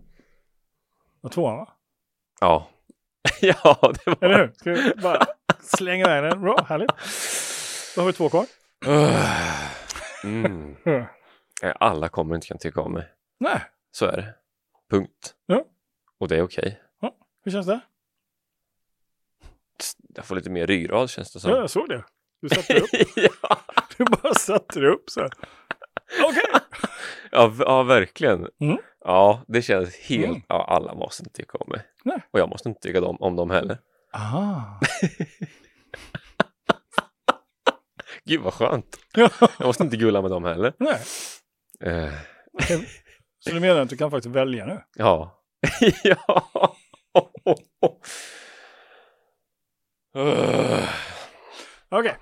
[1.22, 1.74] var tvåan va?
[2.42, 2.70] ja.
[3.42, 4.18] ja, det var...
[4.24, 4.52] Eller hur?
[4.56, 5.26] Ska vi bara
[5.62, 6.42] slänga iväg den?
[6.42, 6.92] Bra, härligt.
[7.96, 8.46] Då har vi två kvar.
[10.24, 10.76] Mm.
[11.62, 11.72] Ja.
[11.72, 13.10] Alla kommer inte kunna tycka om mig.
[13.40, 14.34] Nej, Så är det.
[14.90, 15.36] Punkt.
[15.46, 15.66] Ja.
[16.20, 16.82] Och det är okej.
[17.44, 17.80] hur känns det?
[20.16, 21.52] Jag får lite mer ryggrad känns det som.
[21.52, 22.04] Ja, jag såg det.
[22.44, 22.90] Du satte upp.
[23.16, 23.58] ja.
[23.98, 25.30] Du bara satte upp så här.
[26.24, 26.44] Okej.
[27.32, 28.48] Ja, v- ja, verkligen.
[28.62, 28.78] Mm.
[29.06, 30.26] Ja, det känns helt...
[30.26, 30.42] Mm.
[30.48, 31.82] Ja, alla måste inte tycka om mig.
[32.04, 32.22] Nej.
[32.32, 33.78] Och jag måste inte tycka om, om dem heller.
[34.14, 34.80] Aha.
[38.26, 38.98] Gud vad skönt.
[39.14, 39.30] Ja.
[39.40, 40.74] Jag måste inte gulla med dem heller.
[40.80, 41.00] Nej.
[41.84, 42.14] Eh,
[42.54, 42.90] Okej.
[43.40, 44.82] Så du menar att du kan faktiskt välja nu?
[44.96, 45.40] ja.
[46.04, 46.50] ja.
[50.18, 50.90] Uh,
[51.96, 52.18] Okej,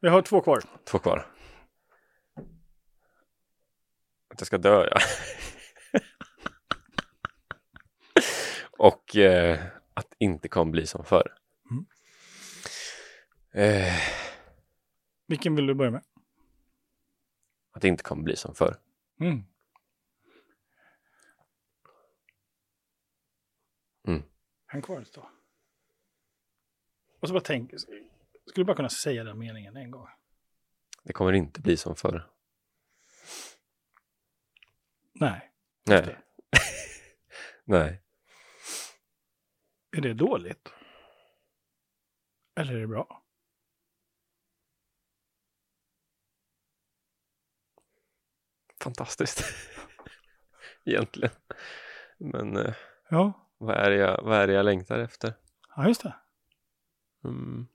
[0.00, 0.62] vi har två kvar.
[0.84, 1.26] Två kvar.
[4.28, 4.98] Att jag ska dö, ja.
[8.78, 11.38] Och eh, att inte kommer bli som förr.
[11.70, 11.86] Mm.
[13.52, 13.92] Eh,
[15.26, 16.02] Vilken vill du börja med?
[17.72, 18.76] att det inte kommer bli som förr.
[19.20, 19.44] Mm.
[24.08, 24.22] Mm.
[24.72, 25.30] En kvar då.
[27.20, 27.72] Och så bara tänk,
[28.46, 30.08] skulle bara kunna säga den meningen en gång.
[31.02, 32.30] Det kommer inte bli som förr.
[35.12, 35.50] Nej.
[35.86, 36.18] Nej.
[37.64, 38.02] Nej.
[39.96, 40.72] Är det dåligt?
[42.60, 43.24] Eller är det bra?
[48.82, 49.44] Fantastiskt.
[50.84, 51.30] Egentligen.
[52.18, 52.74] Men eh,
[53.08, 55.34] Ja, vad, är det jag, vad är det jag längtar efter?
[55.76, 56.14] ja just det.
[57.24, 57.66] Mm.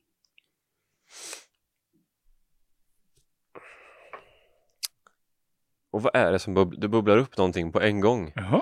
[5.92, 6.82] Och vad är det som bubblar?
[6.82, 8.32] Du bubblar upp någonting på en gång.
[8.36, 8.62] Jaha,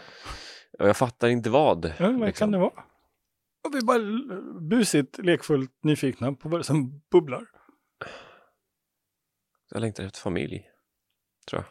[0.79, 1.85] Och jag fattar inte vad.
[1.85, 2.33] ja, vad liksom.
[2.45, 2.83] kan det vara?
[3.63, 3.99] Och vi är bara
[4.61, 7.45] busigt, lekfullt nyfikna på vad det som bubblar.
[9.69, 10.69] Jag längtar efter familj.
[11.49, 11.69] Tror jag.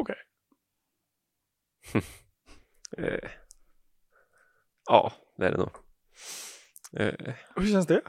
[0.00, 0.16] Okej.
[2.98, 3.30] Eh.
[4.88, 5.70] Ja, det är det nog.
[6.92, 7.34] Eh.
[7.56, 8.02] Hur känns det?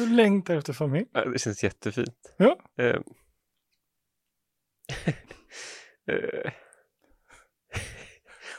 [0.00, 1.06] Du längtar efter familj?
[1.12, 2.34] Ja, Det känns jättefint.
[2.36, 2.60] Ja.
[2.78, 2.96] Eh.
[6.06, 6.52] Eh.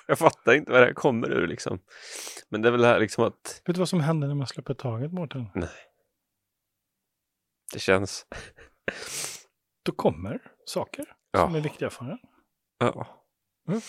[0.08, 1.80] Jag fattar inte vad det här kommer ur liksom.
[2.50, 4.48] Men det är väl det här liksom att Vet du vad som händer när man
[4.48, 5.46] släpper taget, Mårten?
[7.74, 8.26] det känns.
[9.86, 11.06] Då kommer saker
[11.38, 11.64] som är Ja.
[11.64, 12.18] viktiga för en.
[12.80, 13.26] ja.
[13.68, 13.82] Mm.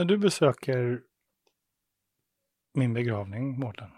[0.00, 1.00] När du besöker
[2.74, 3.90] min begravning, Mårten.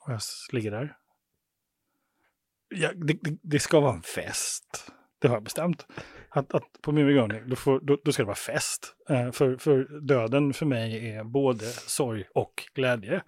[0.00, 0.20] Och jag
[0.52, 0.96] ligger där.
[2.68, 4.92] Ja, det, det, det ska vara en fest.
[5.20, 5.86] Det har jag bestämt.
[6.28, 8.94] Att, att på min begravning, då, får, då, då ska det vara fest.
[9.08, 13.22] Eh, för, för döden för mig är både sorg och glädje.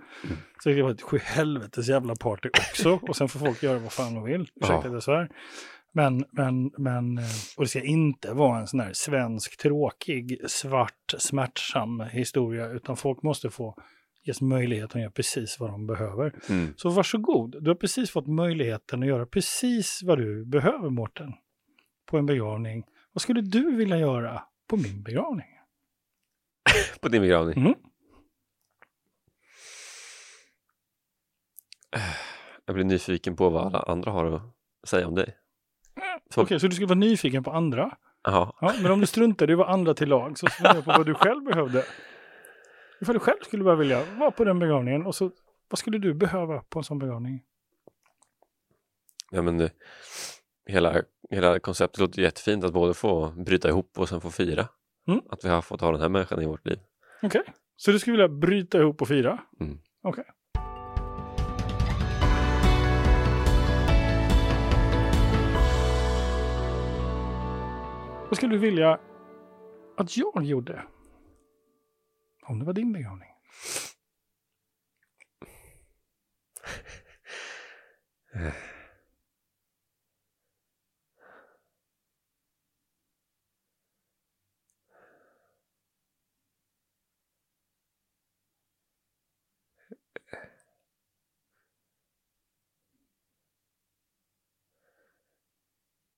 [0.63, 2.99] Så det ska vara ett sjuhelvetes jävla party också.
[3.03, 4.51] Och sen får folk göra vad fan de vill.
[4.55, 5.31] Ursäkta att jag svär.
[5.97, 7.25] Men, men, men, eh,
[7.57, 13.23] och det ska inte vara en sån här svensk, tråkig, svart, smärtsam historia, utan folk
[13.23, 13.77] måste få
[14.23, 16.35] ges möjligheten att göra precis vad de behöver.
[16.49, 16.75] Mm.
[16.77, 21.33] Så varsågod, du har precis fått möjligheten att göra precis vad du behöver, Mårten,
[22.07, 22.85] på en begravning.
[23.13, 25.47] Vad skulle du vilja göra på min begravning?
[27.01, 27.59] På din begravning.
[27.59, 27.75] Mm.
[32.67, 35.37] Jag blir nyfiken på vad alla andra har att säga om dig.
[36.37, 37.97] Okej, så du skulle vara nyfiken på andra?
[38.25, 38.53] Jaha.
[38.61, 41.07] Ja, men om du struntar i vad andra till lag så funderar jag på vad
[41.07, 41.85] du själv behövde.
[43.01, 45.31] Ifall du själv skulle bara vilja vara på den begravningen och så
[45.69, 47.43] vad skulle du behöva på en sån begravning?
[49.31, 49.71] Ja, men det,
[50.67, 54.69] hela, hela konceptet låter jättefint att både få bryta ihop och sen få fira.
[55.09, 55.21] Mm.
[55.31, 56.79] Att vi har fått ha den här människan i vårt liv.
[57.23, 57.43] Okej,
[57.77, 59.43] så du skulle vilja bryta ihop och fira?
[59.61, 59.79] Mm.
[60.03, 60.25] Okej.
[68.29, 69.01] Vad skulle du vilja
[69.97, 70.87] att jag gjorde?
[72.43, 73.29] Om det var din begravning.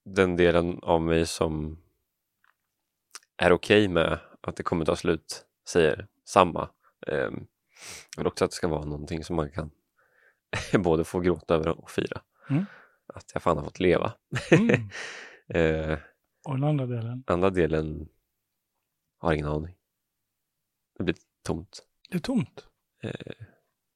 [0.04, 1.85] Den delen av mig som
[3.38, 6.70] är okej med att det kommer ta slut säger samma.
[7.06, 7.30] Jag
[8.16, 9.70] vill också att det ska vara någonting som man kan
[10.82, 12.20] både få gråta över och fira.
[12.50, 12.64] Mm.
[13.14, 14.12] Att jag fan har fått leva.
[14.50, 14.88] Mm.
[15.48, 15.98] Eh,
[16.48, 17.24] Och den andra delen.
[17.26, 18.08] andra delen
[19.18, 19.74] har ingen aning.
[20.98, 21.86] Det blir tomt.
[22.10, 22.66] Det är tomt.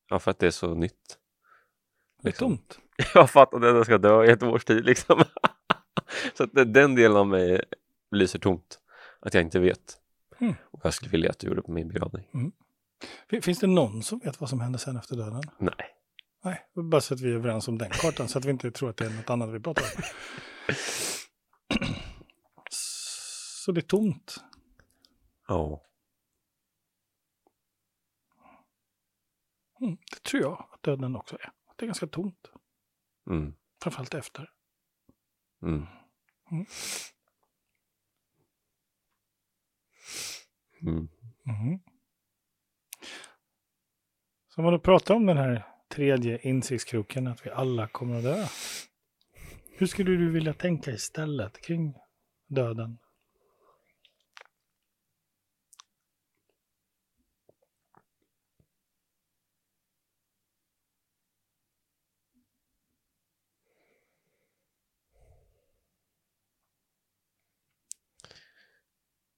[0.08, 1.18] Ja, för att det är så nytt.
[2.22, 2.48] Det är Liksom.
[2.56, 2.78] tomt.
[3.14, 5.22] Jag fattar att jag ska dö i ett års tid liksom.
[6.34, 7.62] så att den delen av mig
[8.10, 8.79] lyser tomt.
[9.20, 9.98] Att jag inte vet.
[10.40, 10.54] Mm.
[10.62, 12.52] Och jag skulle vilja att du gjorde på min begravning.
[13.30, 15.42] Fin- Finns det någon som vet vad som händer sen efter döden?
[15.58, 15.96] Nej.
[16.44, 18.90] Nej, bara så att vi är överens om den kartan så att vi inte tror
[18.90, 20.02] att det är något annat vi pratar om.
[23.64, 24.36] Så det är tomt.
[25.48, 25.86] Ja.
[29.80, 31.46] Mm, det tror jag att döden också är.
[31.66, 32.50] Att det är ganska tomt.
[33.30, 33.54] Mm.
[33.82, 34.50] Framförallt efter.
[35.62, 35.86] Mm.
[36.50, 36.66] Mm.
[40.82, 41.08] Mm.
[41.46, 41.78] Mm.
[44.48, 48.22] Så om man då pratar om den här tredje insiktskroken, att vi alla kommer att
[48.22, 48.46] dö.
[49.78, 51.94] Hur skulle du vilja tänka istället kring
[52.48, 52.98] döden?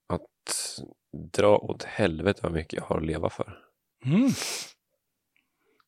[0.06, 0.80] Att
[1.32, 3.58] dra åt helvete vad mycket jag har att leva för.
[4.04, 4.28] Mm.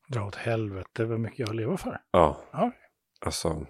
[0.08, 2.02] Dra åt helvete vad mycket jag har att leva för.
[2.10, 2.44] Ja.
[2.52, 2.72] Ja.
[3.20, 3.66] Alltså,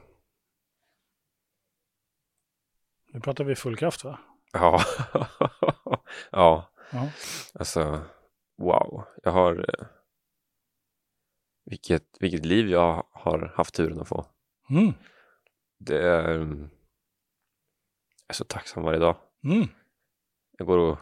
[3.12, 4.18] Nu pratar vi full kraft va?
[4.53, 4.81] ja.
[6.31, 7.11] ja, Ja.
[7.55, 8.05] alltså,
[8.57, 9.05] wow.
[9.22, 9.59] Jag har...
[9.81, 9.87] eh,
[11.66, 14.27] Vilket, vilket liv jag har haft turen att få.
[14.70, 14.93] Mm.
[15.79, 16.35] Det är...
[16.35, 16.70] mm, Jag
[18.29, 19.16] är så tacksam varje dag.
[19.45, 19.68] Mm.
[20.59, 20.99] Jag går och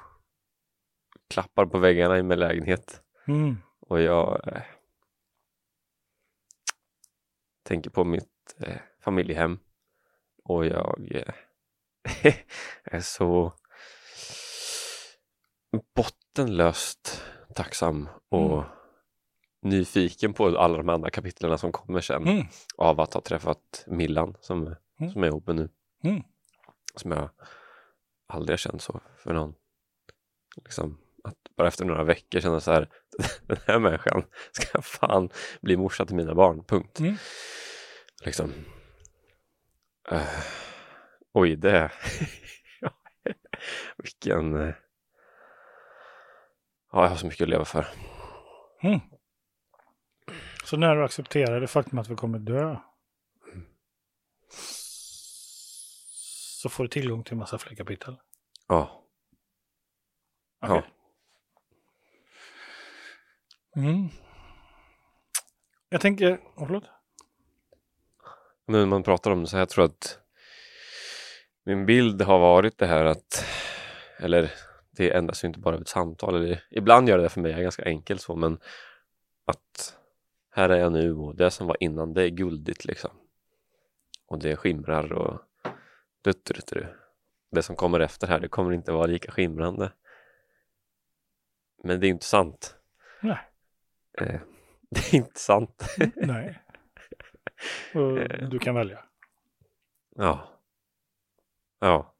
[1.32, 3.56] klappar på väggarna i min lägenhet Mm.
[3.80, 4.62] och jag eh,
[7.62, 9.58] tänker på mitt eh, familjehem
[10.44, 11.34] och jag eh,
[12.84, 13.52] är så
[15.94, 17.22] bottenlöst
[17.54, 18.70] tacksam och Mm.
[19.62, 22.46] nyfiken på alla de andra kapitlen som kommer sen Mm.
[22.76, 25.12] av att ha träffat Millan som, Mm.
[25.12, 25.68] som är ihop med nu.
[26.04, 26.22] Mm.
[26.94, 27.30] Som jag
[28.26, 29.54] aldrig har känt så för någon.
[30.64, 32.88] Liksom, att bara efter några veckor känna så här,
[33.46, 37.00] den här människan ska fan bli morsa till mina barn, punkt.
[37.00, 37.16] Mm.
[38.24, 38.52] Liksom.
[40.12, 40.22] Uh,
[41.32, 41.92] oj, det...
[43.96, 44.60] Vilken...
[44.60, 44.74] eh,
[46.92, 47.86] Ja, jag har så mycket att leva för.
[48.82, 49.00] Mm.
[50.64, 52.76] Så när du accepterar det faktum att vi kommer dö
[56.62, 58.16] så får du tillgång till en massa fler kapitel.
[58.68, 59.04] Ja.
[60.60, 60.82] Ja.
[63.76, 64.08] Mm.
[65.88, 66.84] Jag tänker, oh, förlåt.
[68.66, 70.18] Nu när man pratar om det så här, jag tror att
[71.64, 73.44] min bild har varit det här att,
[74.18, 74.52] eller
[74.90, 77.58] det ändras ju inte bara av ett samtal, eller ibland gör det för mig, jag
[77.58, 78.58] är ganska enkel så, men
[79.44, 79.96] att
[80.50, 83.10] här är jag nu och det som var innan, det är guldigt liksom.
[84.26, 85.40] Och det skimrar och
[86.24, 86.86] dutterutru.
[87.50, 89.92] Det som kommer efter här, det kommer inte vara lika skimrande.
[91.84, 92.76] Men det är inte sant.
[93.20, 93.51] Nej.
[94.20, 94.40] Eh,
[94.90, 95.96] det är inte sant.
[96.16, 96.58] Nej.
[97.94, 98.48] Och Eh.
[98.48, 98.98] du kan välja.
[100.16, 100.48] ja.
[101.80, 102.14] Ja.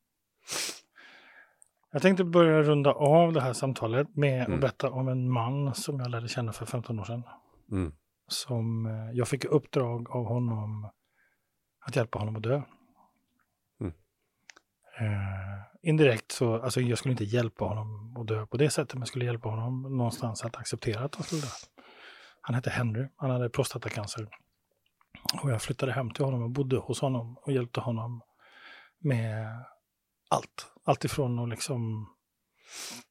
[1.93, 4.55] Jag tänkte börja runda av det här samtalet med Mm.
[4.55, 7.23] att berätta om en man som jag lärde känna för 15 år sedan.
[7.71, 7.93] Mm.
[8.29, 10.89] Som eh, jag fick uppdrag av honom
[11.81, 12.63] att hjälpa honom att dö.
[13.81, 13.93] Mm.
[14.99, 19.01] Eh, indirekt så, alltså jag skulle inte hjälpa honom att dö på det sättet, men
[19.01, 21.49] jag skulle hjälpa honom någonstans att acceptera att han skulle dö.
[22.45, 24.29] Han hette Henry, han hade prostatacancer.
[25.43, 28.23] Och jag flyttade hem till honom och bodde hos honom och hjälpte honom
[28.99, 29.65] med
[30.31, 30.67] allt.
[30.85, 32.09] Allt ifrån att liksom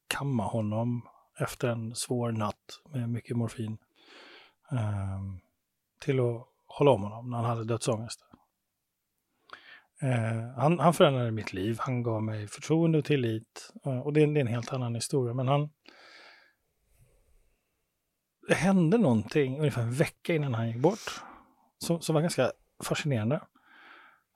[0.07, 1.07] kamma honom
[1.39, 3.77] efter en svår natt med mycket morfin
[4.71, 5.39] ehm,
[6.01, 8.19] till att hålla om honom när han hade dödsångest.
[10.01, 14.21] Eh, han, han förändrade mitt liv, han gav mig förtroende och tillit eh, och det,
[14.23, 15.33] är- det är en helt annan historia.
[15.33, 15.69] Men han...
[18.47, 21.23] Det hände någonting ungefär en vecka innan han gick bort
[21.77, 22.51] som, som var ganska
[22.83, 23.41] fascinerande.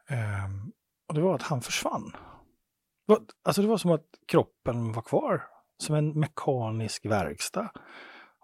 [0.08, 0.72] Ehm,
[1.08, 2.12] och det var att han försvann.
[3.08, 5.44] Det var, alltså det var som att kroppen var kvar,
[5.78, 7.70] som en mekanisk verkstad.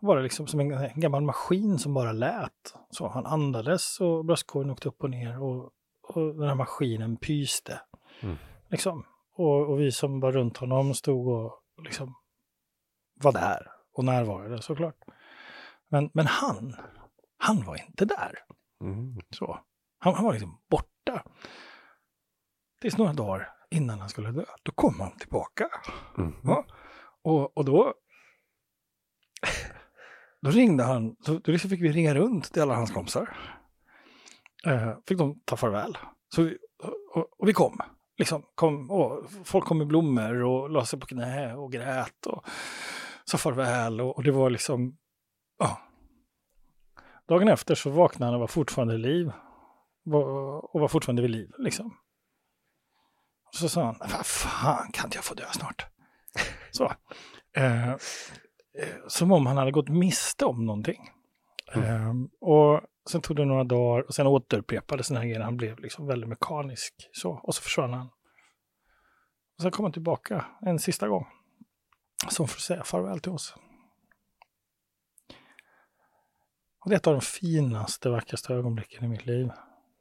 [0.02, 2.74] Bara liksom som en, en gammal maskin som bara lät.
[2.90, 7.82] Så han andades och bröstkorgen åkte upp och ner och, och den här maskinen pyste.
[8.22, 8.36] Mm.
[8.70, 9.06] Liksom.
[9.34, 12.16] Och, och vi som var runt honom stod och liksom
[13.16, 14.96] var där och närvarade såklart.
[15.92, 16.76] Men, men han,
[17.38, 18.40] han var inte där.
[18.84, 19.16] Mm.
[19.30, 19.60] Så.
[20.00, 21.24] Han, han var liksom borta.
[22.82, 24.46] Tills några dagar innan han skulle dö.
[24.64, 25.70] Då kom han tillbaka.
[26.18, 26.34] Mm.
[26.44, 26.66] Ja.
[27.24, 27.94] Och, och då,
[30.42, 33.38] då ringde han, så, då liksom fick vi ringa runt till alla hans kompisar.
[34.68, 35.98] Eh, fick de ta farväl.
[36.36, 36.58] Så vi,
[37.14, 37.78] och, och vi kom.
[38.18, 42.46] Liksom, kom och folk kom med blommor och la sig på knä och grät och
[43.26, 44.02] sa farväl.
[44.02, 44.98] Och, och det var liksom.
[47.28, 49.32] Dagen efter så vaknade han och var fortfarande liv.
[50.64, 51.98] Och var fortfarande vid liv liksom.
[53.48, 55.86] Och så sa han, vad fan kan inte jag få dö snart?
[56.72, 56.92] Så.
[57.56, 57.98] Eh, eh,
[59.08, 61.10] som om han hade gått miste om någonting.
[61.74, 65.42] Eh, och sen tog det några dagar och sen återupprepades den här grejen.
[65.42, 67.10] Han blev liksom väldigt mekanisk.
[67.12, 67.32] Så.
[67.32, 68.08] Och så försvann han.
[69.56, 71.28] Och sen kom han tillbaka en sista gång.
[72.30, 73.56] Som för att säga farväl till oss.
[76.82, 79.52] Och det är ett av de finaste, vackraste ögonblicken i mitt liv.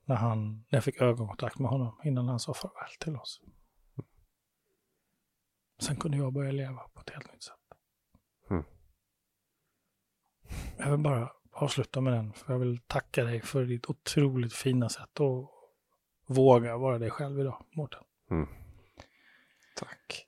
[0.05, 3.41] när, han, när jag fick ögonkontakt med honom innan han sa farväl till oss.
[5.81, 7.55] Sen kunde jag börja leva på ett helt nytt sätt.
[8.51, 8.65] Mm.
[10.79, 14.89] Jag vill bara avsluta med den, för jag vill tacka dig för ditt otroligt fina
[14.89, 15.51] sätt att
[16.27, 18.05] våga vara dig själv idag, Mårten.
[18.31, 18.49] Mm.
[19.77, 20.27] Tack.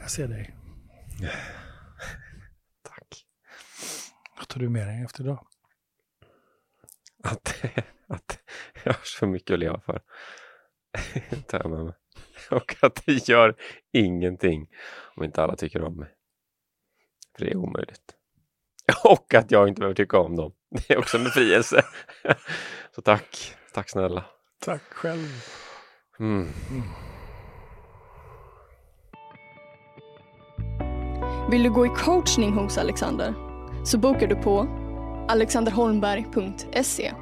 [0.00, 0.56] Jag ser dig.
[4.36, 5.46] Vad tar du med dig efter idag?
[7.24, 7.64] Att,
[8.06, 8.38] att
[8.84, 10.00] jag har så mycket att leva för.
[11.46, 11.94] tar jag med mig.
[12.50, 13.56] Och att det gör
[13.92, 14.68] ingenting
[15.16, 16.08] om inte alla tycker om mig.
[17.36, 18.14] För det är omöjligt.
[19.04, 20.52] Och att jag inte behöver tycka om dem.
[20.70, 21.84] Det är också en befrielse.
[22.94, 23.54] Så tack.
[23.72, 24.24] Tack snälla.
[24.60, 25.28] Tack själv.
[26.18, 26.48] Mm.
[31.50, 33.45] Vill du gå i coachning hos Alexander?
[33.86, 34.68] Så bokar du på
[35.28, 37.12] alexanderholmberg.se.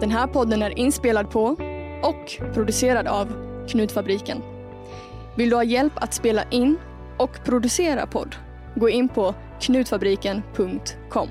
[0.00, 1.56] Den här podden är inspelad på
[2.02, 3.32] och producerad av
[3.68, 4.42] Knutfabriken.
[5.36, 6.76] Vill du ha hjälp att spela in
[7.18, 8.36] och producera podd?
[8.74, 11.28] Gå in på knutfabriken.com.